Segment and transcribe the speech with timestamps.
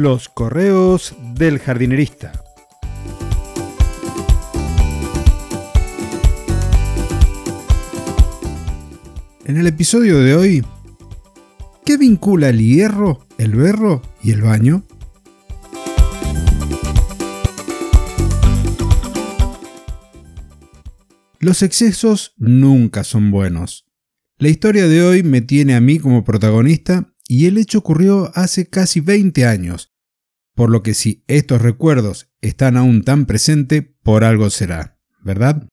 [0.00, 2.30] Los correos del jardinerista.
[9.44, 10.64] En el episodio de hoy,
[11.84, 14.84] ¿qué vincula el hierro, el berro y el baño?
[21.40, 23.84] Los excesos nunca son buenos.
[24.36, 28.68] La historia de hoy me tiene a mí como protagonista y el hecho ocurrió hace
[28.68, 29.92] casi 20 años,
[30.58, 35.68] por lo que si estos recuerdos están aún tan presentes, por algo será, ¿verdad?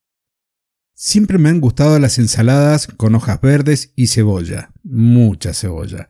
[0.94, 6.08] Siempre me han gustado las ensaladas con hojas verdes y cebolla, mucha cebolla.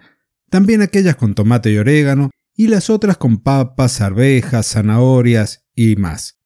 [0.51, 6.39] También aquellas con tomate y orégano y las otras con papas, arvejas, zanahorias y más.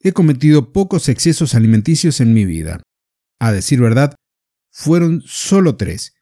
[0.00, 2.82] He cometido pocos excesos alimenticios en mi vida.
[3.38, 4.16] A decir verdad,
[4.72, 6.14] fueron solo tres.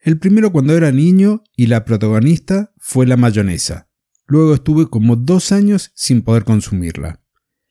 [0.00, 3.87] El primero cuando era niño y la protagonista fue la mayonesa.
[4.28, 7.22] Luego estuve como dos años sin poder consumirla.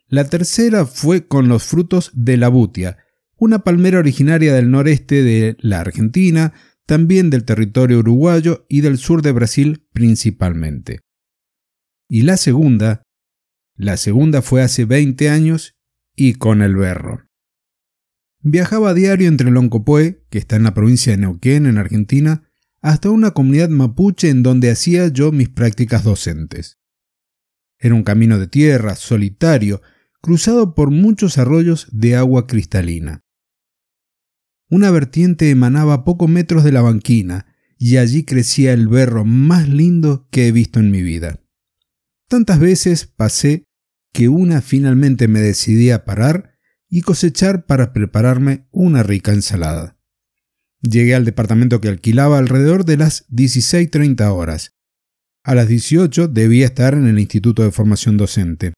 [0.08, 2.98] La tercera fue con los frutos de la butia,
[3.38, 6.54] una palmera originaria del noreste de la Argentina,
[6.88, 11.02] también del territorio uruguayo y del sur de Brasil principalmente.
[12.10, 13.04] Y la segunda,
[13.76, 15.76] la segunda fue hace 20 años
[16.16, 17.28] y con el berro.
[18.40, 22.47] Viajaba a diario entre Loncopué, que está en la provincia de Neuquén, en Argentina,
[22.82, 26.78] hasta una comunidad mapuche en donde hacía yo mis prácticas docentes.
[27.80, 29.82] Era un camino de tierra, solitario,
[30.22, 33.24] cruzado por muchos arroyos de agua cristalina.
[34.70, 37.46] Una vertiente emanaba a pocos metros de la banquina,
[37.78, 41.40] y allí crecía el berro más lindo que he visto en mi vida.
[42.28, 43.66] Tantas veces pasé
[44.12, 46.58] que una finalmente me decidí a parar
[46.90, 49.97] y cosechar para prepararme una rica ensalada.
[50.82, 54.74] Llegué al departamento que alquilaba alrededor de las 16.30 horas.
[55.44, 58.74] A las 18 debía estar en el Instituto de Formación Docente.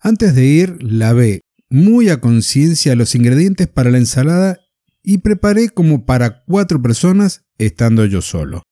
[0.00, 4.58] Antes de ir, lavé muy a conciencia los ingredientes para la ensalada
[5.02, 8.62] y preparé como para cuatro personas estando yo solo.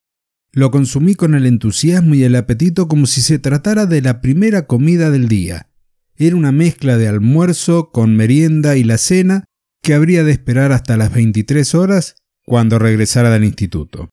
[0.52, 4.66] Lo consumí con el entusiasmo y el apetito como si se tratara de la primera
[4.66, 5.70] comida del día.
[6.16, 9.44] Era una mezcla de almuerzo con merienda y la cena
[9.82, 12.16] que habría de esperar hasta las 23 horas
[12.48, 14.08] cuando regresara del instituto.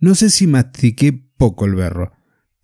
[0.00, 2.12] No sé si mastiqué poco el berro,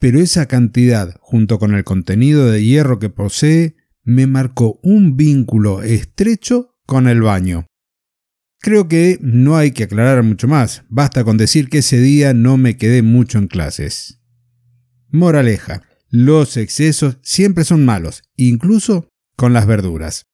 [0.01, 5.83] pero esa cantidad, junto con el contenido de hierro que posee, me marcó un vínculo
[5.83, 7.67] estrecho con el baño.
[8.61, 12.57] Creo que no hay que aclarar mucho más, basta con decir que ese día no
[12.57, 14.21] me quedé mucho en clases.
[15.09, 20.25] Moraleja, los excesos siempre son malos, incluso con las verduras.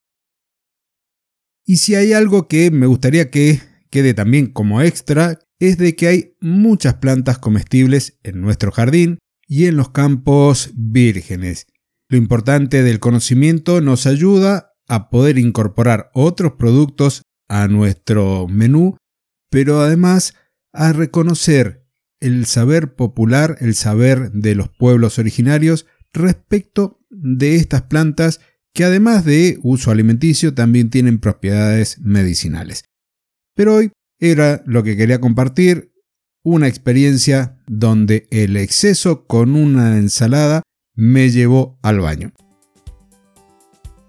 [1.63, 3.59] Y si hay algo que me gustaría que
[3.95, 9.67] quede también como extra, es de que hay muchas plantas comestibles en nuestro jardín y
[9.67, 11.67] en los campos vírgenes.
[12.09, 18.97] Lo importante del conocimiento nos ayuda a poder incorporar otros productos a nuestro menú,
[19.49, 20.33] pero además
[20.73, 21.87] a reconocer
[22.19, 28.41] el saber popular, el saber de los pueblos originarios respecto de estas plantas
[28.73, 32.83] que además de uso alimenticio también tienen propiedades medicinales.
[33.55, 35.91] Pero hoy era lo que quería compartir,
[36.43, 40.61] una experiencia donde el exceso con una ensalada
[40.93, 42.31] me llevó al baño.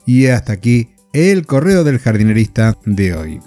[0.04, 3.40] Y hasta aquí el correo del jardinerista de hoy.